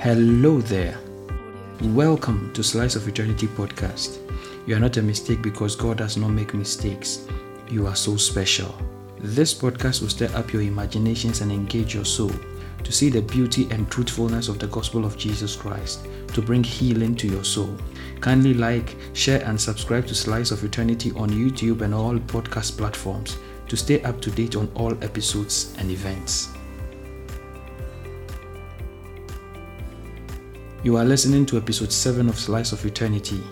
Hello 0.00 0.60
there. 0.60 0.96
Welcome 1.82 2.52
to 2.52 2.62
Slice 2.62 2.94
of 2.94 3.08
Eternity 3.08 3.48
podcast. 3.48 4.20
You 4.64 4.76
are 4.76 4.78
not 4.78 4.96
a 4.96 5.02
mistake 5.02 5.42
because 5.42 5.74
God 5.74 5.98
does 5.98 6.16
not 6.16 6.28
make 6.28 6.54
mistakes. 6.54 7.26
You 7.68 7.88
are 7.88 7.96
so 7.96 8.16
special. 8.16 8.72
This 9.18 9.52
podcast 9.52 10.00
will 10.00 10.08
stir 10.08 10.30
up 10.36 10.52
your 10.52 10.62
imaginations 10.62 11.40
and 11.40 11.50
engage 11.50 11.96
your 11.96 12.04
soul 12.04 12.30
to 12.84 12.92
see 12.92 13.10
the 13.10 13.22
beauty 13.22 13.66
and 13.72 13.90
truthfulness 13.90 14.46
of 14.46 14.60
the 14.60 14.68
gospel 14.68 15.04
of 15.04 15.18
Jesus 15.18 15.56
Christ, 15.56 16.06
to 16.28 16.40
bring 16.40 16.62
healing 16.62 17.16
to 17.16 17.26
your 17.26 17.42
soul. 17.42 17.76
Kindly 18.20 18.54
like, 18.54 18.94
share, 19.14 19.44
and 19.44 19.60
subscribe 19.60 20.06
to 20.06 20.14
Slice 20.14 20.52
of 20.52 20.62
Eternity 20.62 21.10
on 21.16 21.28
YouTube 21.30 21.80
and 21.80 21.92
all 21.92 22.14
podcast 22.20 22.78
platforms 22.78 23.36
to 23.66 23.76
stay 23.76 24.00
up 24.04 24.20
to 24.20 24.30
date 24.30 24.54
on 24.54 24.70
all 24.76 24.92
episodes 25.02 25.74
and 25.78 25.90
events. 25.90 26.50
You 30.84 30.96
are 30.96 31.04
listening 31.04 31.44
to 31.46 31.56
episode 31.56 31.90
7 31.90 32.28
of 32.28 32.38
Slice 32.38 32.70
of 32.70 32.86
Eternity. 32.86 33.42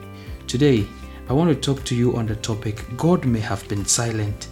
Today, 0.47 0.87
I 1.29 1.33
want 1.33 1.51
to 1.51 1.61
talk 1.61 1.85
to 1.87 1.97
you 1.97 2.16
on 2.16 2.25
the 2.25 2.37
topic 2.37 2.85
God 2.97 3.25
may 3.25 3.41
have 3.41 3.66
been 3.66 3.85
silent, 3.85 4.47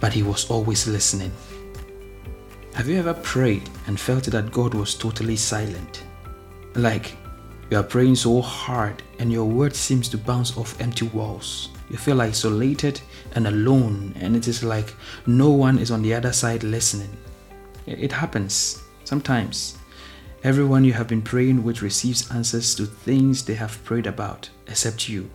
but 0.00 0.14
He 0.14 0.22
was 0.22 0.50
always 0.50 0.88
listening. 0.88 1.30
Have 2.72 2.88
you 2.88 2.98
ever 2.98 3.12
prayed 3.12 3.68
and 3.86 4.00
felt 4.00 4.24
that 4.24 4.52
God 4.52 4.72
was 4.72 4.94
totally 4.94 5.36
silent? 5.36 6.04
Like, 6.74 7.14
you 7.70 7.76
are 7.76 7.82
praying 7.82 8.14
so 8.16 8.40
hard 8.40 9.02
and 9.18 9.30
your 9.30 9.44
word 9.44 9.76
seems 9.76 10.08
to 10.08 10.16
bounce 10.16 10.56
off 10.56 10.80
empty 10.80 11.08
walls. 11.08 11.68
You 11.90 11.98
feel 11.98 12.22
isolated 12.22 13.02
and 13.34 13.48
alone, 13.48 14.14
and 14.18 14.34
it 14.34 14.48
is 14.48 14.64
like 14.64 14.94
no 15.26 15.50
one 15.50 15.78
is 15.78 15.90
on 15.90 16.00
the 16.00 16.14
other 16.14 16.32
side 16.32 16.62
listening. 16.62 17.14
It 17.86 18.12
happens 18.12 18.82
sometimes. 19.04 19.76
Everyone 20.44 20.84
you 20.84 20.92
have 20.92 21.08
been 21.08 21.22
praying 21.22 21.64
with 21.64 21.80
receives 21.80 22.30
answers 22.30 22.74
to 22.74 22.84
things 22.84 23.42
they 23.42 23.54
have 23.54 23.82
prayed 23.82 24.06
about, 24.06 24.50
except 24.66 25.08
you. 25.08 25.30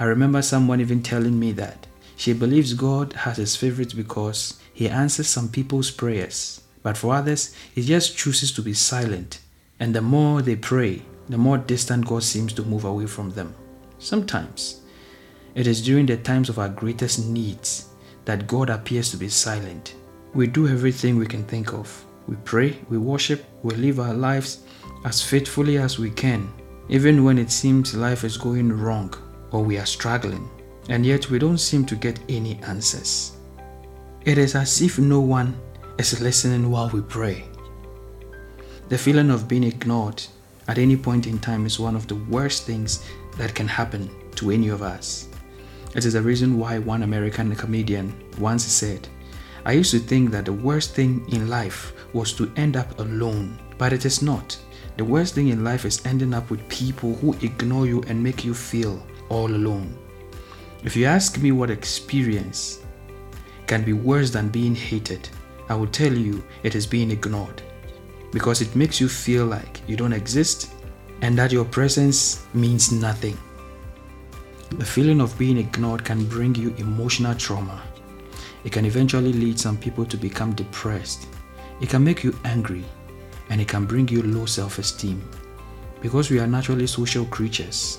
I 0.00 0.06
remember 0.06 0.42
someone 0.42 0.80
even 0.80 1.04
telling 1.04 1.38
me 1.38 1.52
that 1.52 1.86
she 2.16 2.32
believes 2.32 2.74
God 2.74 3.12
has 3.12 3.36
his 3.36 3.54
favorites 3.54 3.94
because 3.94 4.60
he 4.74 4.88
answers 4.88 5.28
some 5.28 5.48
people's 5.48 5.92
prayers, 5.92 6.62
but 6.82 6.96
for 6.98 7.14
others, 7.14 7.54
he 7.72 7.84
just 7.84 8.16
chooses 8.16 8.50
to 8.54 8.62
be 8.62 8.74
silent. 8.74 9.38
And 9.78 9.94
the 9.94 10.02
more 10.02 10.42
they 10.42 10.56
pray, 10.56 11.02
the 11.28 11.38
more 11.38 11.58
distant 11.58 12.04
God 12.04 12.24
seems 12.24 12.52
to 12.54 12.64
move 12.64 12.84
away 12.84 13.06
from 13.06 13.30
them. 13.30 13.54
Sometimes, 14.00 14.80
it 15.54 15.68
is 15.68 15.80
during 15.80 16.06
the 16.06 16.16
times 16.16 16.48
of 16.48 16.58
our 16.58 16.68
greatest 16.68 17.28
needs 17.28 17.90
that 18.24 18.48
God 18.48 18.68
appears 18.68 19.12
to 19.12 19.16
be 19.16 19.28
silent. 19.28 19.94
We 20.34 20.48
do 20.48 20.66
everything 20.66 21.18
we 21.18 21.26
can 21.26 21.44
think 21.44 21.72
of. 21.72 22.04
We 22.26 22.36
pray, 22.44 22.78
we 22.88 22.98
worship, 22.98 23.44
we 23.62 23.74
live 23.74 23.98
our 24.00 24.14
lives 24.14 24.64
as 25.04 25.20
faithfully 25.20 25.78
as 25.78 25.98
we 25.98 26.10
can, 26.10 26.52
even 26.88 27.24
when 27.24 27.38
it 27.38 27.50
seems 27.50 27.94
life 27.94 28.24
is 28.24 28.36
going 28.36 28.72
wrong 28.72 29.14
or 29.50 29.62
we 29.62 29.78
are 29.78 29.86
struggling, 29.86 30.48
and 30.88 31.04
yet 31.04 31.30
we 31.30 31.38
don't 31.38 31.58
seem 31.58 31.84
to 31.86 31.96
get 31.96 32.20
any 32.28 32.60
answers. 32.62 33.32
It 34.24 34.38
is 34.38 34.54
as 34.54 34.80
if 34.80 34.98
no 34.98 35.20
one 35.20 35.58
is 35.98 36.20
listening 36.20 36.70
while 36.70 36.88
we 36.90 37.02
pray. 37.02 37.44
The 38.88 38.98
feeling 38.98 39.30
of 39.30 39.48
being 39.48 39.64
ignored 39.64 40.22
at 40.68 40.78
any 40.78 40.96
point 40.96 41.26
in 41.26 41.38
time 41.38 41.66
is 41.66 41.80
one 41.80 41.96
of 41.96 42.06
the 42.06 42.14
worst 42.14 42.64
things 42.64 43.04
that 43.36 43.54
can 43.54 43.66
happen 43.66 44.10
to 44.36 44.50
any 44.50 44.68
of 44.68 44.82
us. 44.82 45.28
It 45.94 46.04
is 46.04 46.12
the 46.12 46.22
reason 46.22 46.58
why 46.58 46.78
one 46.78 47.02
American 47.02 47.54
comedian 47.56 48.14
once 48.38 48.64
said, 48.64 49.08
I 49.64 49.72
used 49.72 49.90
to 49.92 49.98
think 49.98 50.30
that 50.30 50.46
the 50.46 50.52
worst 50.52 50.94
thing 50.94 51.24
in 51.32 51.48
life 51.48 51.92
was 52.12 52.32
to 52.34 52.52
end 52.56 52.76
up 52.76 52.98
alone, 52.98 53.58
but 53.78 53.92
it 53.92 54.04
is 54.04 54.22
not. 54.22 54.58
The 54.96 55.04
worst 55.04 55.34
thing 55.34 55.48
in 55.48 55.64
life 55.64 55.84
is 55.84 56.04
ending 56.04 56.34
up 56.34 56.50
with 56.50 56.68
people 56.68 57.14
who 57.14 57.32
ignore 57.40 57.86
you 57.86 58.02
and 58.08 58.22
make 58.22 58.44
you 58.44 58.54
feel 58.54 59.04
all 59.28 59.46
alone. 59.46 59.96
If 60.84 60.96
you 60.96 61.06
ask 61.06 61.38
me 61.38 61.52
what 61.52 61.70
experience 61.70 62.80
can 63.66 63.84
be 63.84 63.92
worse 63.92 64.30
than 64.30 64.48
being 64.48 64.74
hated, 64.74 65.28
I 65.68 65.74
will 65.74 65.86
tell 65.86 66.12
you 66.12 66.44
it 66.62 66.74
is 66.74 66.86
being 66.86 67.10
ignored 67.10 67.62
because 68.32 68.60
it 68.60 68.76
makes 68.76 69.00
you 69.00 69.08
feel 69.08 69.46
like 69.46 69.80
you 69.86 69.96
don't 69.96 70.12
exist 70.12 70.72
and 71.22 71.38
that 71.38 71.52
your 71.52 71.64
presence 71.64 72.44
means 72.52 72.92
nothing. 72.92 73.38
The 74.70 74.84
feeling 74.84 75.20
of 75.20 75.38
being 75.38 75.58
ignored 75.58 76.04
can 76.04 76.24
bring 76.24 76.54
you 76.54 76.74
emotional 76.78 77.34
trauma. 77.34 77.80
It 78.64 78.72
can 78.72 78.84
eventually 78.84 79.32
lead 79.32 79.58
some 79.58 79.76
people 79.76 80.04
to 80.06 80.16
become 80.16 80.54
depressed. 80.54 81.26
It 81.80 81.88
can 81.88 82.04
make 82.04 82.22
you 82.22 82.36
angry 82.44 82.84
and 83.50 83.60
it 83.60 83.68
can 83.68 83.86
bring 83.86 84.08
you 84.08 84.22
low 84.22 84.46
self 84.46 84.78
esteem 84.78 85.22
because 86.00 86.30
we 86.30 86.40
are 86.40 86.46
naturally 86.46 86.86
social 86.86 87.24
creatures. 87.26 87.98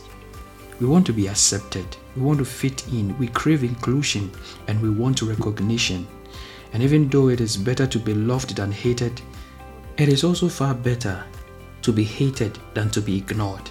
We 0.80 0.88
want 0.88 1.06
to 1.06 1.14
be 1.14 1.28
accepted. 1.28 1.86
We 2.16 2.22
want 2.22 2.40
to 2.40 2.46
fit 2.46 2.88
in. 2.90 3.18
We 3.18 3.28
crave 3.28 3.64
inclusion 3.64 4.32
and 4.68 4.82
we 4.82 4.90
want 4.90 5.22
recognition. 5.22 6.06
And 6.74 6.84
even 6.84 7.08
though 7.08 7.30
it 7.30 7.40
is 7.40 7.56
better 7.56 7.88
to 7.88 8.00
be 8.00 8.14
loved 8.14 8.56
than 8.56 8.72
hated, 8.72 9.22
it 9.98 10.10
is 10.10 10.24
also 10.24 10.50
far 10.50 10.74
better 10.74 11.24
to 11.84 11.92
be 11.92 12.04
hated 12.04 12.58
than 12.74 12.90
to 12.90 13.02
be 13.02 13.18
ignored. 13.18 13.70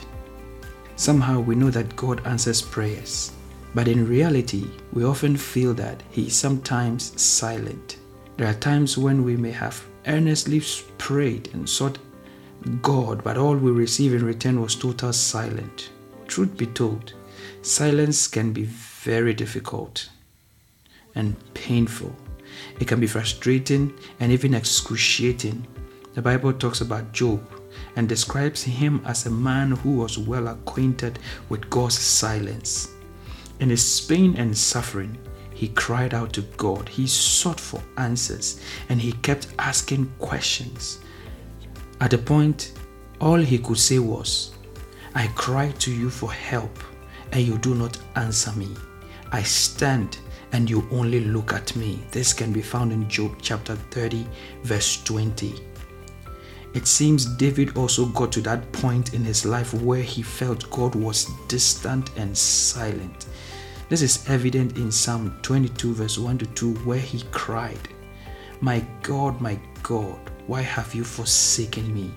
Somehow 0.97 1.41
we 1.41 1.57
know 1.57 1.71
that 1.71 1.97
God 1.97 2.25
answers 2.27 2.63
prayers, 2.63 3.33
but 3.75 3.89
in 3.89 4.07
reality, 4.09 4.67
we 4.93 5.05
often 5.05 5.37
feel 5.37 5.75
that 5.75 6.03
He 6.11 6.29
is 6.29 6.37
sometimes 6.37 7.21
silent. 7.21 7.97
There 8.37 8.49
are 8.49 8.55
times 8.55 8.97
when 8.97 9.25
we 9.25 9.37
may 9.37 9.53
have 9.53 9.85
earnestly 10.07 10.63
prayed 10.99 11.51
and 11.53 11.69
sought 11.69 11.99
God, 12.81 13.23
but 13.23 13.37
all 13.37 13.57
we 13.57 13.71
receive 13.71 14.15
in 14.15 14.25
return 14.25 14.61
was 14.61 14.75
total 14.75 15.13
silence. 15.13 15.91
Truth 16.27 16.57
be 16.57 16.67
told, 16.67 17.13
silence 17.63 18.27
can 18.27 18.53
be 18.53 18.65
very 18.65 19.35
difficult 19.35 20.09
and 21.15 21.37
painful. 21.55 22.15
It 22.81 22.89
can 22.89 23.01
be 23.01 23.07
frustrating 23.07 23.93
and 24.21 24.33
even 24.33 24.55
excruciating. 24.55 25.67
The 26.15 26.23
Bible 26.23 26.53
talks 26.53 26.81
about 26.81 27.13
Job 27.13 27.43
and 27.97 28.09
describes 28.09 28.63
him 28.63 29.03
as 29.05 29.27
a 29.27 29.31
man 29.31 29.73
who 29.73 29.97
was 29.97 30.19
well 30.19 30.49
acquainted 30.49 31.19
with 31.49 31.69
God's 31.69 31.99
silence. 31.99 32.89
In 33.61 33.71
his 33.71 34.01
pain 34.01 34.37
and 34.37 34.57
suffering, 34.57 35.19
he 35.63 35.69
cried 35.69 36.13
out 36.13 36.33
to 36.33 36.43
God. 36.57 36.89
He 36.89 37.07
sought 37.07 37.61
for 37.61 37.81
answers 37.97 38.61
and 38.89 39.01
he 39.01 39.13
kept 39.13 39.47
asking 39.61 40.13
questions. 40.19 40.99
At 42.01 42.15
a 42.15 42.19
point, 42.19 42.73
all 43.21 43.37
he 43.39 43.59
could 43.59 43.79
say 43.79 44.01
was, 44.01 44.57
I 45.15 45.29
cry 45.37 45.71
to 45.79 45.93
you 45.93 46.11
for 46.11 46.33
help 46.33 46.77
and 47.31 47.43
you 47.43 47.59
do 47.59 47.77
not 47.77 47.97
answer 48.17 48.51
me. 48.59 48.71
I 49.31 49.45
stand 49.45 50.19
and 50.51 50.69
you 50.69 50.85
only 50.91 51.21
look 51.21 51.53
at 51.53 51.77
me. 51.77 52.03
This 52.11 52.33
can 52.33 52.53
be 52.53 52.61
found 52.61 52.93
in 52.93 53.09
Job 53.09 53.37
chapter 53.41 53.77
30, 53.77 54.27
verse 54.65 55.01
20. 55.05 55.55
It 56.75 56.89
seems 56.89 57.25
David 57.37 57.77
also 57.77 58.07
got 58.07 58.33
to 58.33 58.41
that 58.41 58.73
point 58.73 59.15
in 59.15 59.23
his 59.23 59.45
life 59.45 59.73
where 59.75 60.03
he 60.03 60.23
felt 60.23 60.69
God 60.73 60.97
was 60.97 61.31
distant 61.47 62.11
and 62.17 62.37
silent. 62.37 63.27
This 63.93 64.01
is 64.01 64.27
evident 64.27 64.79
in 64.79 64.91
Psalm 64.91 65.37
22, 65.43 65.93
verse 65.93 66.17
1 66.17 66.39
to 66.39 66.47
2, 66.47 66.75
where 66.77 66.99
he 66.99 67.25
cried, 67.31 67.91
My 68.63 68.83
God, 69.03 69.39
my 69.39 69.61
God, 69.83 70.19
why 70.47 70.63
have 70.63 70.95
you 70.95 71.05
forsaken 71.05 71.93
me? 71.93 72.11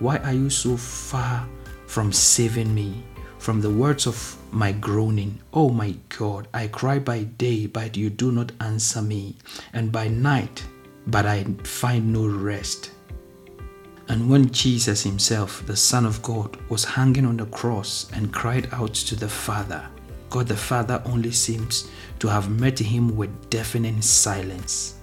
Why 0.00 0.16
are 0.18 0.32
you 0.32 0.50
so 0.50 0.76
far 0.76 1.48
from 1.86 2.12
saving 2.12 2.74
me? 2.74 3.04
From 3.38 3.60
the 3.60 3.70
words 3.70 4.08
of 4.08 4.36
my 4.50 4.72
groaning, 4.72 5.38
Oh 5.52 5.68
my 5.68 5.94
God, 6.18 6.48
I 6.52 6.66
cry 6.66 6.98
by 6.98 7.22
day, 7.38 7.68
but 7.68 7.96
you 7.96 8.10
do 8.10 8.32
not 8.32 8.50
answer 8.60 9.02
me, 9.02 9.36
and 9.74 9.92
by 9.92 10.08
night, 10.08 10.64
but 11.06 11.26
I 11.26 11.44
find 11.62 12.12
no 12.12 12.26
rest. 12.26 12.90
And 14.08 14.28
when 14.28 14.50
Jesus 14.50 15.04
himself, 15.04 15.64
the 15.64 15.76
Son 15.76 16.04
of 16.04 16.20
God, 16.22 16.58
was 16.68 16.84
hanging 16.84 17.24
on 17.24 17.36
the 17.36 17.46
cross 17.46 18.10
and 18.12 18.32
cried 18.32 18.68
out 18.72 18.94
to 18.94 19.14
the 19.14 19.28
Father, 19.28 19.88
God 20.32 20.48
the 20.48 20.56
Father 20.56 21.02
only 21.04 21.30
seems 21.30 21.90
to 22.18 22.26
have 22.26 22.48
met 22.48 22.78
him 22.78 23.18
with 23.18 23.50
deafening 23.50 24.00
silence. 24.00 24.94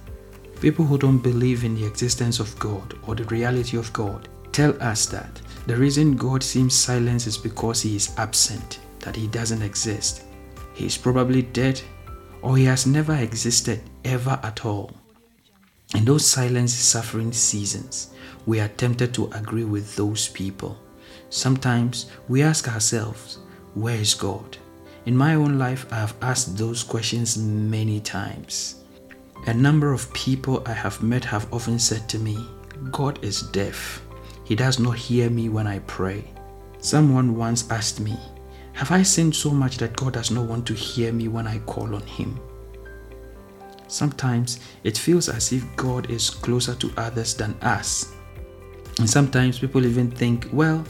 People 0.60 0.84
who 0.84 0.98
don't 0.98 1.18
believe 1.18 1.62
in 1.62 1.76
the 1.76 1.86
existence 1.86 2.40
of 2.40 2.58
God 2.58 2.98
or 3.06 3.14
the 3.14 3.22
reality 3.26 3.76
of 3.76 3.92
God 3.92 4.28
tell 4.50 4.74
us 4.82 5.06
that 5.06 5.40
the 5.68 5.76
reason 5.76 6.16
God 6.16 6.42
seems 6.42 6.74
silent 6.74 7.28
is 7.28 7.38
because 7.38 7.80
he 7.80 7.94
is 7.94 8.12
absent, 8.16 8.80
that 8.98 9.14
he 9.14 9.28
doesn't 9.28 9.62
exist. 9.62 10.24
He 10.74 10.86
is 10.86 10.98
probably 10.98 11.42
dead 11.42 11.80
or 12.42 12.56
he 12.56 12.64
has 12.64 12.84
never 12.84 13.14
existed 13.14 13.82
ever 14.04 14.36
at 14.42 14.66
all. 14.66 14.90
In 15.94 16.04
those 16.04 16.26
silent 16.26 16.70
suffering 16.70 17.32
seasons, 17.32 18.14
we 18.46 18.58
are 18.58 18.66
tempted 18.66 19.14
to 19.14 19.30
agree 19.30 19.62
with 19.64 19.94
those 19.94 20.26
people. 20.26 20.76
Sometimes 21.28 22.10
we 22.26 22.42
ask 22.42 22.66
ourselves, 22.66 23.38
Where 23.74 23.94
is 23.94 24.14
God? 24.14 24.58
In 25.10 25.16
my 25.16 25.34
own 25.34 25.58
life, 25.58 25.92
I 25.92 25.96
have 25.96 26.14
asked 26.22 26.56
those 26.56 26.84
questions 26.84 27.36
many 27.36 27.98
times. 27.98 28.84
A 29.48 29.52
number 29.52 29.92
of 29.92 30.12
people 30.12 30.62
I 30.66 30.72
have 30.72 31.02
met 31.02 31.24
have 31.24 31.52
often 31.52 31.80
said 31.80 32.08
to 32.10 32.18
me, 32.20 32.38
God 32.92 33.18
is 33.24 33.42
deaf. 33.50 34.06
He 34.44 34.54
does 34.54 34.78
not 34.78 34.96
hear 34.96 35.28
me 35.28 35.48
when 35.48 35.66
I 35.66 35.80
pray. 35.80 36.22
Someone 36.78 37.34
once 37.34 37.68
asked 37.72 37.98
me, 37.98 38.16
Have 38.74 38.92
I 38.92 39.02
sinned 39.02 39.34
so 39.34 39.50
much 39.50 39.78
that 39.78 39.96
God 39.96 40.12
does 40.12 40.30
not 40.30 40.46
want 40.46 40.64
to 40.68 40.74
hear 40.74 41.12
me 41.12 41.26
when 41.26 41.48
I 41.48 41.58
call 41.58 41.92
on 41.96 42.02
Him? 42.02 42.38
Sometimes 43.88 44.60
it 44.84 44.96
feels 44.96 45.28
as 45.28 45.52
if 45.52 45.64
God 45.74 46.08
is 46.08 46.30
closer 46.30 46.76
to 46.76 46.92
others 46.96 47.34
than 47.34 47.56
us. 47.62 48.12
And 49.00 49.10
sometimes 49.10 49.58
people 49.58 49.84
even 49.86 50.08
think, 50.08 50.48
well, 50.52 50.84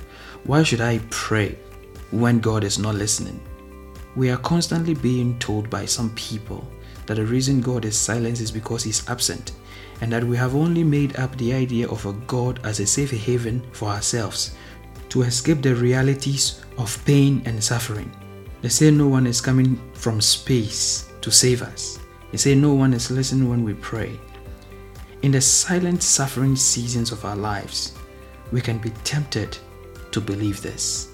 why 0.44 0.62
should 0.62 0.82
I 0.82 1.00
pray 1.08 1.58
when 2.10 2.38
God 2.40 2.64
is 2.64 2.78
not 2.78 2.96
listening? 2.96 3.40
We 4.16 4.30
are 4.30 4.38
constantly 4.38 4.94
being 4.94 5.38
told 5.38 5.70
by 5.70 5.84
some 5.86 6.10
people 6.10 6.66
that 7.06 7.14
the 7.14 7.24
reason 7.24 7.60
God 7.60 7.84
is 7.84 7.96
silent 7.96 8.40
is 8.40 8.50
because 8.50 8.82
He's 8.82 9.08
absent, 9.08 9.52
and 10.00 10.12
that 10.12 10.24
we 10.24 10.36
have 10.36 10.54
only 10.54 10.82
made 10.84 11.16
up 11.16 11.36
the 11.36 11.52
idea 11.52 11.88
of 11.88 12.06
a 12.06 12.12
God 12.26 12.60
as 12.64 12.80
a 12.80 12.86
safe 12.86 13.10
haven 13.10 13.62
for 13.72 13.88
ourselves 13.88 14.54
to 15.10 15.22
escape 15.22 15.62
the 15.62 15.74
realities 15.74 16.64
of 16.78 17.04
pain 17.04 17.42
and 17.44 17.62
suffering. 17.62 18.10
They 18.62 18.68
say 18.68 18.90
no 18.90 19.08
one 19.08 19.26
is 19.26 19.40
coming 19.40 19.80
from 19.94 20.20
space 20.20 21.10
to 21.20 21.30
save 21.30 21.62
us. 21.62 21.98
They 22.30 22.38
say 22.38 22.54
no 22.54 22.74
one 22.74 22.94
is 22.94 23.10
listening 23.10 23.48
when 23.48 23.64
we 23.64 23.74
pray. 23.74 24.18
In 25.22 25.32
the 25.32 25.40
silent 25.40 26.02
suffering 26.02 26.56
seasons 26.56 27.12
of 27.12 27.24
our 27.24 27.36
lives, 27.36 27.94
we 28.52 28.60
can 28.60 28.78
be 28.78 28.90
tempted 29.04 29.58
to 30.12 30.20
believe 30.20 30.62
this. 30.62 31.09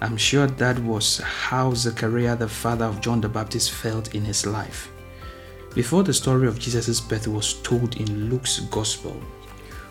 I'm 0.00 0.16
sure 0.16 0.46
that 0.46 0.78
was 0.80 1.18
how 1.18 1.72
Zechariah, 1.72 2.36
the 2.36 2.48
father 2.48 2.84
of 2.84 3.00
John 3.00 3.20
the 3.20 3.28
Baptist, 3.28 3.70
felt 3.72 4.14
in 4.14 4.24
his 4.24 4.44
life. 4.44 4.90
Before 5.74 6.02
the 6.02 6.12
story 6.12 6.46
of 6.46 6.58
Jesus' 6.58 7.00
birth 7.00 7.26
was 7.26 7.54
told 7.62 7.96
in 7.96 8.28
Luke's 8.28 8.60
Gospel, 8.60 9.18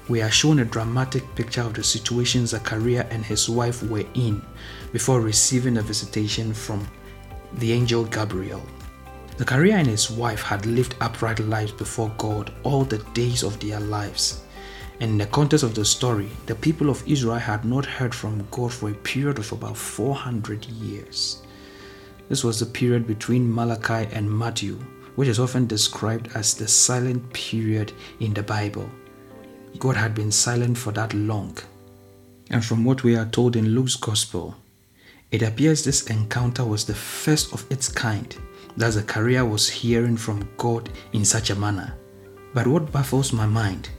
we 0.07 0.21
are 0.21 0.29
shown 0.29 0.59
a 0.59 0.65
dramatic 0.65 1.23
picture 1.33 1.61
of 1.61 1.73
the 1.73 1.83
situation 1.83 2.45
Zechariah 2.45 3.07
and 3.09 3.25
his 3.25 3.49
wife 3.49 3.81
were 3.81 4.05
in 4.13 4.43
before 4.91 5.21
receiving 5.21 5.77
a 5.77 5.81
visitation 5.81 6.53
from 6.53 6.87
the 7.53 7.73
angel 7.73 8.03
Gabriel. 8.05 8.61
Zechariah 9.39 9.77
and 9.77 9.87
his 9.87 10.11
wife 10.11 10.43
had 10.43 10.67
lived 10.67 10.95
upright 11.01 11.39
lives 11.39 11.71
before 11.71 12.13
God 12.19 12.53
all 12.61 12.83
the 12.83 12.99
days 13.13 13.41
of 13.41 13.59
their 13.59 13.79
lives. 13.79 14.44
And 14.99 15.11
in 15.11 15.17
the 15.17 15.25
context 15.25 15.63
of 15.63 15.75
the 15.75 15.83
story, 15.83 16.29
the 16.45 16.55
people 16.55 16.89
of 16.89 17.03
Israel 17.07 17.35
had 17.35 17.65
not 17.65 17.85
heard 17.85 18.15
from 18.15 18.47
God 18.51 18.71
for 18.71 18.89
a 18.89 18.93
period 18.93 19.39
of 19.39 19.51
about 19.51 19.75
400 19.75 20.65
years. 20.65 21.41
This 22.29 22.43
was 22.43 22.59
the 22.59 22.65
period 22.65 23.05
between 23.05 23.53
Malachi 23.53 24.09
and 24.13 24.31
Matthew, 24.31 24.75
which 25.15 25.27
is 25.27 25.39
often 25.39 25.67
described 25.67 26.29
as 26.33 26.53
the 26.53 26.67
silent 26.67 27.31
period 27.33 27.91
in 28.19 28.33
the 28.33 28.43
Bible. 28.43 28.89
God 29.79 29.97
had 29.97 30.15
been 30.15 30.31
silent 30.31 30.77
for 30.77 30.91
that 30.93 31.13
long. 31.13 31.57
And 32.49 32.63
from 32.63 32.85
what 32.85 33.03
we 33.03 33.15
are 33.15 33.25
told 33.25 33.55
in 33.55 33.75
Luke's 33.75 33.95
Gospel, 33.95 34.55
it 35.31 35.41
appears 35.41 35.83
this 35.83 36.07
encounter 36.09 36.63
was 36.63 36.85
the 36.85 36.93
first 36.93 37.53
of 37.53 37.69
its 37.69 37.89
kind 37.89 38.35
that 38.77 38.93
Zechariah 38.93 39.45
was 39.45 39.67
hearing 39.67 40.15
from 40.15 40.47
God 40.57 40.89
in 41.13 41.25
such 41.25 41.49
a 41.49 41.55
manner. 41.55 41.95
But 42.53 42.67
what 42.67 42.91
baffles 42.91 43.33
my 43.33 43.45
mind 43.45 43.89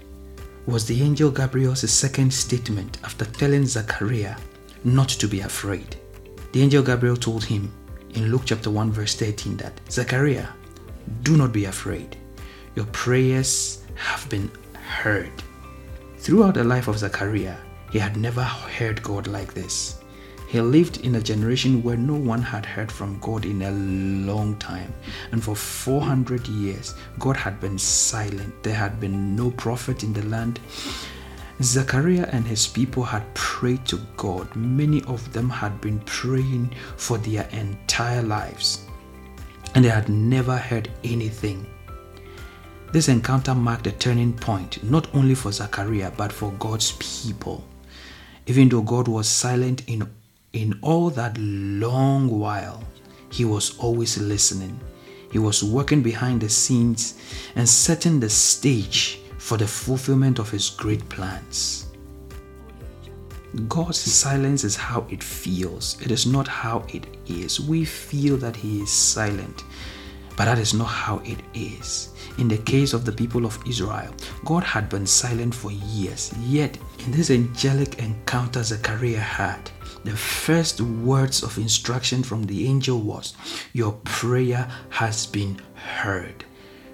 was 0.67 0.85
the 0.87 1.01
angel 1.01 1.31
Gabriel's 1.31 1.89
second 1.91 2.33
statement 2.33 2.99
after 3.05 3.25
telling 3.25 3.67
Zachariah 3.67 4.37
not 4.83 5.09
to 5.09 5.29
be 5.29 5.41
afraid. 5.41 5.97
The 6.53 6.63
angel 6.63 6.83
Gabriel 6.83 7.17
told 7.17 7.45
him 7.45 7.73
in 8.15 8.31
Luke 8.33 8.43
chapter 8.47 8.71
1 8.71 8.91
verse 8.91 9.15
13 9.15 9.57
that 9.59 9.81
Zachariah, 9.91 10.49
do 11.23 11.37
not 11.37 11.53
be 11.53 11.67
afraid. 11.67 12.17
Your 12.75 12.87
prayers 12.87 13.85
have 13.95 14.29
been 14.29 14.51
heard. 14.75 15.31
Throughout 16.19 16.55
the 16.55 16.65
life 16.65 16.89
of 16.89 16.99
Zachariah, 16.99 17.57
he 17.93 17.99
had 17.99 18.17
never 18.17 18.43
heard 18.43 19.03
God 19.03 19.29
like 19.29 19.55
this. 19.55 20.01
He 20.49 20.61
lived 20.61 21.05
in 21.05 21.17
a 21.17 21.21
generation 21.21 21.83
where 21.83 21.97
no 21.97 22.15
one 22.15 22.43
had 22.43 22.65
heard 22.65 22.91
from 22.91 23.19
God 23.19 23.45
in 23.45 23.63
a 23.63 23.71
long 23.71 24.57
time. 24.57 24.93
And 25.33 25.43
for 25.43 25.57
400 25.57 26.47
years, 26.47 26.95
God 27.19 27.37
had 27.37 27.61
been 27.61 27.79
silent. 27.79 28.63
There 28.63 28.75
had 28.75 29.01
been 29.01 29.35
no 29.35 29.51
prophet 29.51 30.05
in 30.05 30.13
the 30.13 30.25
land. 30.27 30.61
Zechariah 31.63 32.29
and 32.33 32.47
his 32.47 32.67
people 32.67 33.03
had 33.03 33.35
prayed 33.35 33.85
to 33.87 33.99
God. 34.17 34.55
Many 34.55 35.03
of 35.05 35.33
them 35.33 35.51
had 35.51 35.81
been 35.81 35.99
praying 36.01 36.75
for 36.97 37.19
their 37.19 37.49
entire 37.49 38.23
lives. 38.23 38.87
And 39.75 39.85
they 39.85 39.89
had 39.89 40.09
never 40.09 40.57
heard 40.57 40.91
anything. 41.03 41.67
This 42.93 43.09
encounter 43.09 43.55
marked 43.55 43.87
a 43.89 43.93
turning 43.93 44.33
point, 44.33 44.83
not 44.85 45.13
only 45.15 45.35
for 45.35 45.51
Zechariah, 45.51 46.13
but 46.17 46.33
for 46.33 46.53
God's 46.53 46.93
people. 46.93 47.65
Even 48.47 48.69
though 48.69 48.83
God 48.83 49.09
was 49.09 49.29
silent 49.29 49.83
in 49.89 50.09
in 50.57 50.79
all 50.83 51.11
that 51.11 51.37
long 51.39 52.29
while, 52.29 52.83
he 53.31 53.45
was 53.45 53.79
always 53.79 54.19
listening. 54.19 54.81
He 55.31 55.39
was 55.39 55.63
working 55.63 56.03
behind 56.03 56.41
the 56.41 56.49
scenes 56.49 57.21
and 57.57 57.69
setting 57.69 58.19
the 58.19 58.31
stage 58.31 59.21
for 59.39 59.59
the 59.59 59.67
fulfillment 59.67 60.39
of 60.39 60.51
his 60.51 60.71
great 60.71 61.07
plans. 61.09 61.87
God's 63.69 63.99
silence 63.99 64.65
is 64.65 64.77
how 64.77 65.07
it 65.09 65.23
feels, 65.23 66.01
it 66.03 66.11
is 66.11 66.27
not 66.27 66.47
how 66.47 66.85
it 66.89 67.07
is. 67.27 67.61
We 67.61 67.85
feel 67.85 68.37
that 68.39 68.55
He 68.55 68.83
is 68.83 68.91
silent, 68.91 69.65
but 70.37 70.45
that 70.45 70.59
is 70.59 70.75
not 70.75 70.85
how 70.87 71.19
it 71.25 71.39
is. 71.55 72.11
In 72.39 72.49
the 72.49 72.59
case 72.59 72.93
of 72.93 73.05
the 73.05 73.13
people 73.13 73.47
of 73.47 73.59
Israel, 73.67 74.15
God 74.45 74.63
had 74.63 74.89
been 74.89 75.07
silent 75.07 75.55
for 75.55 75.73
years, 75.73 76.33
yet, 76.41 76.77
in 77.01 77.11
this 77.13 77.31
angelic 77.31 77.99
encounter 77.99 78.63
Zechariah 78.63 79.19
had, 79.19 79.71
the 80.05 80.17
first 80.17 80.81
words 80.81 81.43
of 81.43 81.57
instruction 81.57 82.23
from 82.23 82.45
the 82.45 82.67
angel 82.67 83.01
was, 83.01 83.35
Your 83.73 83.93
prayer 84.05 84.69
has 84.91 85.27
been 85.27 85.61
heard. 85.75 86.45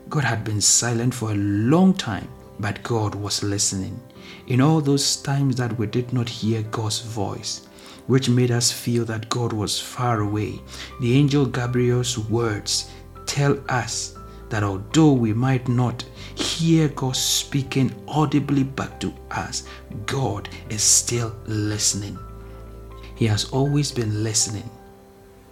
God 0.08 0.24
had 0.24 0.44
been 0.44 0.60
silent 0.60 1.12
for 1.12 1.32
a 1.32 1.34
long 1.34 1.94
time, 1.94 2.28
but 2.60 2.82
God 2.82 3.14
was 3.14 3.42
listening. 3.42 4.00
In 4.46 4.60
all 4.60 4.80
those 4.80 5.16
times 5.16 5.56
that 5.56 5.76
we 5.78 5.86
did 5.86 6.12
not 6.12 6.28
hear 6.28 6.62
God's 6.62 7.00
voice, 7.00 7.66
which 8.06 8.28
made 8.28 8.50
us 8.50 8.70
feel 8.70 9.04
that 9.06 9.28
God 9.28 9.52
was 9.52 9.80
far 9.80 10.20
away, 10.20 10.60
the 11.00 11.16
angel 11.16 11.46
Gabriel's 11.46 12.18
words 12.18 12.90
tell 13.32 13.58
us 13.70 14.14
that 14.50 14.62
although 14.62 15.14
we 15.14 15.32
might 15.32 15.66
not 15.66 16.04
hear 16.34 16.88
God 16.88 17.16
speaking 17.16 17.90
audibly 18.06 18.62
back 18.62 19.00
to 19.00 19.14
us, 19.30 19.64
God 20.04 20.50
is 20.68 20.82
still 20.82 21.34
listening. 21.46 22.18
He 23.14 23.26
has 23.26 23.46
always 23.46 23.90
been 23.90 24.22
listening. 24.22 24.68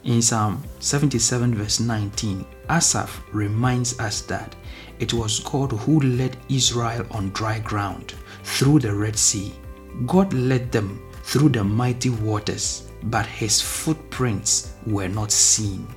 In 0.05 0.21
Psalm 0.21 0.63
77, 0.81 1.55
verse 1.55 1.81
19, 1.81 2.45
Asaph 2.69 3.23
reminds 3.33 3.99
us 3.99 4.21
that 4.23 4.55
it 4.99 5.15
was 5.15 5.41
God 5.41 5.73
who 5.73 6.01
led 6.01 6.37
Israel 6.51 7.07
on 7.13 7.31
dry 7.31 7.61
ground 7.61 8.13
through 8.45 8.81
the 8.81 8.95
Red 8.95 9.17
Sea. 9.17 9.55
God 10.05 10.35
led 10.35 10.71
them 10.71 11.01
through 11.23 11.49
the 11.49 11.65
mighty 11.65 12.11
waters, 12.11 12.91
but 13.05 13.25
his 13.25 13.63
footprints 13.63 14.75
were 14.85 15.09
not 15.09 15.33
seen. 15.33 15.89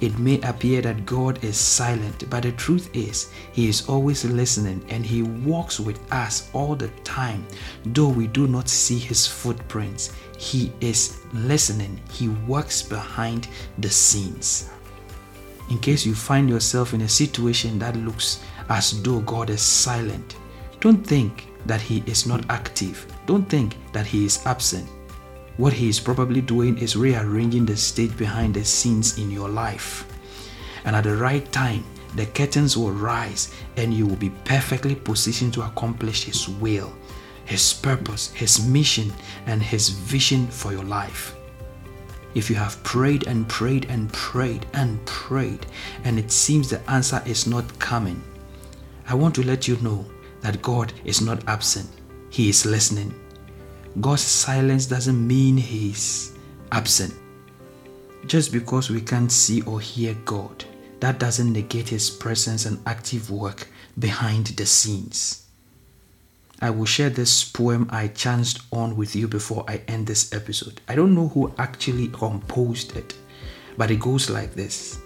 It 0.00 0.18
may 0.18 0.40
appear 0.42 0.82
that 0.82 1.06
God 1.06 1.42
is 1.42 1.56
silent, 1.56 2.28
but 2.28 2.42
the 2.42 2.52
truth 2.52 2.90
is, 2.94 3.30
He 3.52 3.68
is 3.68 3.88
always 3.88 4.24
listening 4.24 4.84
and 4.88 5.06
He 5.06 5.22
walks 5.22 5.80
with 5.80 6.00
us 6.12 6.50
all 6.52 6.76
the 6.76 6.88
time. 7.02 7.46
Though 7.86 8.08
we 8.08 8.26
do 8.26 8.46
not 8.46 8.68
see 8.68 8.98
His 8.98 9.26
footprints, 9.26 10.12
He 10.36 10.72
is 10.80 11.20
listening. 11.32 11.98
He 12.10 12.28
works 12.28 12.82
behind 12.82 13.48
the 13.78 13.90
scenes. 13.90 14.70
In 15.70 15.78
case 15.78 16.06
you 16.06 16.14
find 16.14 16.48
yourself 16.48 16.94
in 16.94 17.00
a 17.00 17.08
situation 17.08 17.78
that 17.78 17.96
looks 17.96 18.40
as 18.68 19.02
though 19.02 19.20
God 19.20 19.50
is 19.50 19.62
silent, 19.62 20.36
don't 20.80 21.04
think 21.04 21.48
that 21.64 21.80
He 21.80 22.02
is 22.06 22.26
not 22.26 22.44
active. 22.50 23.06
Don't 23.24 23.48
think 23.48 23.76
that 23.92 24.06
He 24.06 24.26
is 24.26 24.44
absent. 24.46 24.88
What 25.56 25.72
he 25.72 25.88
is 25.88 25.98
probably 25.98 26.42
doing 26.42 26.76
is 26.78 26.96
rearranging 26.96 27.64
the 27.64 27.76
stage 27.76 28.14
behind 28.16 28.54
the 28.54 28.64
scenes 28.64 29.16
in 29.16 29.30
your 29.30 29.48
life. 29.48 30.04
And 30.84 30.94
at 30.94 31.04
the 31.04 31.16
right 31.16 31.50
time, 31.50 31.84
the 32.14 32.26
curtains 32.26 32.76
will 32.76 32.92
rise 32.92 33.54
and 33.76 33.92
you 33.92 34.06
will 34.06 34.16
be 34.16 34.30
perfectly 34.44 34.94
positioned 34.94 35.54
to 35.54 35.62
accomplish 35.62 36.24
his 36.24 36.48
will, 36.48 36.92
his 37.46 37.72
purpose, 37.72 38.32
his 38.32 38.66
mission, 38.66 39.12
and 39.46 39.62
his 39.62 39.88
vision 39.88 40.46
for 40.46 40.72
your 40.72 40.84
life. 40.84 41.34
If 42.34 42.50
you 42.50 42.56
have 42.56 42.82
prayed 42.82 43.26
and 43.26 43.48
prayed 43.48 43.86
and 43.88 44.12
prayed 44.12 44.66
and 44.74 45.02
prayed, 45.06 45.64
and 46.04 46.18
it 46.18 46.30
seems 46.30 46.68
the 46.68 46.90
answer 46.90 47.22
is 47.24 47.46
not 47.46 47.78
coming, 47.78 48.22
I 49.08 49.14
want 49.14 49.34
to 49.36 49.46
let 49.46 49.66
you 49.66 49.78
know 49.78 50.04
that 50.42 50.60
God 50.60 50.92
is 51.06 51.22
not 51.22 51.48
absent, 51.48 51.88
He 52.28 52.50
is 52.50 52.66
listening. 52.66 53.14
God's 54.00 54.22
silence 54.22 54.84
doesn't 54.86 55.26
mean 55.26 55.56
He's 55.56 56.32
absent. 56.70 57.14
Just 58.26 58.52
because 58.52 58.90
we 58.90 59.00
can't 59.00 59.32
see 59.32 59.62
or 59.62 59.80
hear 59.80 60.14
God, 60.24 60.64
that 61.00 61.18
doesn't 61.18 61.52
negate 61.52 61.88
His 61.88 62.10
presence 62.10 62.66
and 62.66 62.78
active 62.86 63.30
work 63.30 63.68
behind 63.98 64.48
the 64.48 64.66
scenes. 64.66 65.46
I 66.60 66.70
will 66.70 66.84
share 66.86 67.10
this 67.10 67.44
poem 67.44 67.86
I 67.90 68.08
chanced 68.08 68.60
on 68.72 68.96
with 68.96 69.14
you 69.14 69.28
before 69.28 69.64
I 69.68 69.82
end 69.88 70.06
this 70.06 70.32
episode. 70.32 70.80
I 70.88 70.94
don't 70.94 71.14
know 71.14 71.28
who 71.28 71.54
actually 71.58 72.08
composed 72.08 72.96
it, 72.96 73.14
but 73.76 73.90
it 73.90 74.00
goes 74.00 74.28
like 74.28 74.54
this 74.54 74.98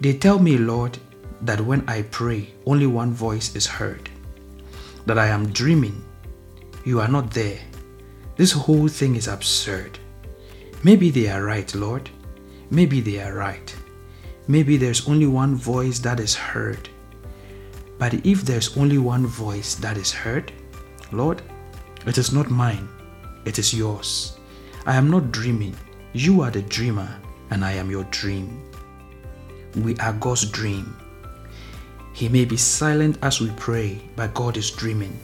They 0.00 0.14
tell 0.14 0.38
me, 0.38 0.58
Lord, 0.58 0.98
that 1.42 1.60
when 1.60 1.88
I 1.88 2.02
pray, 2.02 2.54
only 2.66 2.86
one 2.86 3.12
voice 3.12 3.54
is 3.54 3.66
heard, 3.66 4.08
that 5.06 5.18
I 5.18 5.28
am 5.28 5.52
dreaming. 5.52 6.04
You 6.88 7.00
are 7.00 7.08
not 7.08 7.32
there. 7.32 7.60
This 8.36 8.52
whole 8.52 8.88
thing 8.88 9.14
is 9.14 9.28
absurd. 9.28 9.98
Maybe 10.82 11.10
they 11.10 11.28
are 11.28 11.44
right, 11.44 11.74
Lord. 11.74 12.08
Maybe 12.70 13.02
they 13.02 13.20
are 13.20 13.34
right. 13.34 13.76
Maybe 14.46 14.78
there's 14.78 15.06
only 15.06 15.26
one 15.26 15.54
voice 15.54 15.98
that 15.98 16.18
is 16.18 16.34
heard. 16.34 16.88
But 17.98 18.14
if 18.24 18.40
there's 18.40 18.74
only 18.78 18.96
one 18.96 19.26
voice 19.26 19.74
that 19.74 19.98
is 19.98 20.12
heard, 20.12 20.50
Lord, 21.12 21.42
it 22.06 22.16
is 22.16 22.32
not 22.32 22.48
mine, 22.50 22.88
it 23.44 23.58
is 23.58 23.74
yours. 23.74 24.38
I 24.86 24.96
am 24.96 25.10
not 25.10 25.30
dreaming. 25.30 25.76
You 26.14 26.40
are 26.40 26.50
the 26.50 26.62
dreamer, 26.62 27.20
and 27.50 27.66
I 27.66 27.72
am 27.72 27.90
your 27.90 28.04
dream. 28.04 28.64
We 29.76 29.94
are 29.98 30.14
God's 30.14 30.50
dream. 30.50 30.96
He 32.14 32.30
may 32.30 32.46
be 32.46 32.56
silent 32.56 33.18
as 33.20 33.42
we 33.42 33.50
pray, 33.58 34.00
but 34.16 34.32
God 34.32 34.56
is 34.56 34.70
dreaming, 34.70 35.20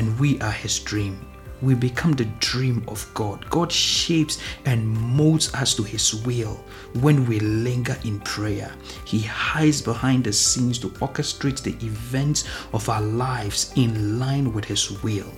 and 0.00 0.18
we 0.18 0.40
are 0.40 0.50
His 0.50 0.78
dream 0.80 1.20
we 1.62 1.74
become 1.74 2.12
the 2.12 2.24
dream 2.40 2.82
of 2.88 3.06
God. 3.14 3.48
God 3.50 3.70
shapes 3.70 4.38
and 4.64 4.88
molds 4.88 5.52
us 5.54 5.74
to 5.74 5.82
His 5.82 6.14
will 6.24 6.64
when 7.00 7.26
we 7.26 7.40
linger 7.40 7.96
in 8.04 8.20
prayer. 8.20 8.72
He 9.04 9.20
hides 9.20 9.82
behind 9.82 10.24
the 10.24 10.32
scenes 10.32 10.78
to 10.78 10.88
orchestrate 10.88 11.62
the 11.62 11.74
events 11.84 12.44
of 12.72 12.88
our 12.88 13.02
lives 13.02 13.72
in 13.76 14.18
line 14.18 14.52
with 14.52 14.64
His 14.64 15.02
will. 15.02 15.30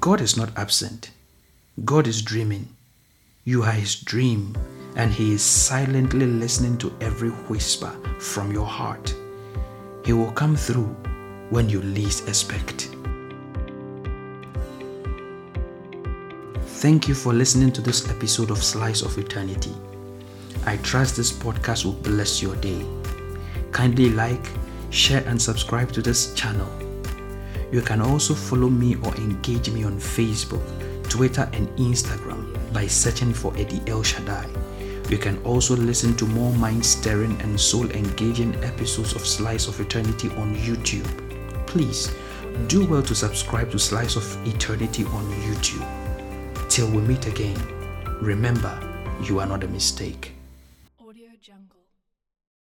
God 0.00 0.20
is 0.20 0.36
not 0.36 0.56
absent, 0.56 1.10
God 1.84 2.06
is 2.06 2.22
dreaming. 2.22 2.68
You 3.44 3.64
are 3.64 3.72
His 3.72 3.96
dream, 3.96 4.56
and 4.96 5.12
He 5.12 5.32
is 5.32 5.42
silently 5.42 6.26
listening 6.26 6.78
to 6.78 6.94
every 7.00 7.30
whisper 7.30 7.90
from 8.20 8.52
your 8.52 8.66
heart. 8.66 9.14
He 10.04 10.12
will 10.12 10.32
come 10.32 10.54
through 10.56 10.94
when 11.50 11.68
you 11.68 11.82
least 11.82 12.28
expect. 12.28 12.93
Thank 16.84 17.08
you 17.08 17.14
for 17.14 17.32
listening 17.32 17.72
to 17.72 17.80
this 17.80 18.10
episode 18.10 18.50
of 18.50 18.62
Slice 18.62 19.00
of 19.00 19.16
Eternity. 19.16 19.72
I 20.66 20.76
trust 20.76 21.16
this 21.16 21.32
podcast 21.32 21.86
will 21.86 21.94
bless 21.94 22.42
your 22.42 22.56
day. 22.56 22.84
Kindly 23.72 24.10
like, 24.10 24.46
share, 24.90 25.26
and 25.26 25.40
subscribe 25.40 25.92
to 25.92 26.02
this 26.02 26.34
channel. 26.34 26.68
You 27.72 27.80
can 27.80 28.02
also 28.02 28.34
follow 28.34 28.68
me 28.68 28.96
or 28.96 29.14
engage 29.14 29.70
me 29.70 29.84
on 29.84 29.98
Facebook, 29.98 30.62
Twitter, 31.08 31.48
and 31.54 31.68
Instagram 31.78 32.52
by 32.74 32.86
searching 32.86 33.32
for 33.32 33.56
Eddie 33.56 33.80
El 33.86 34.02
Shaddai. 34.02 34.46
You 35.08 35.16
can 35.16 35.42
also 35.42 35.74
listen 35.74 36.14
to 36.18 36.26
more 36.26 36.52
mind 36.52 36.84
stirring 36.84 37.40
and 37.40 37.58
soul 37.58 37.90
engaging 37.92 38.62
episodes 38.62 39.14
of 39.14 39.26
Slice 39.26 39.68
of 39.68 39.80
Eternity 39.80 40.28
on 40.36 40.54
YouTube. 40.54 41.08
Please 41.66 42.14
do 42.66 42.86
well 42.86 43.02
to 43.04 43.14
subscribe 43.14 43.70
to 43.70 43.78
Slice 43.78 44.16
of 44.16 44.46
Eternity 44.46 45.06
on 45.06 45.24
YouTube. 45.40 46.03
Till 46.74 46.90
we 46.90 47.02
meet 47.02 47.28
again, 47.28 47.56
remember 48.20 48.76
you 49.22 49.38
are 49.38 49.46
not 49.46 49.62
a 49.62 49.68
mistake. 49.68 50.33